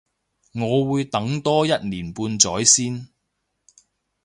[0.53, 3.09] 我會等多一年半載先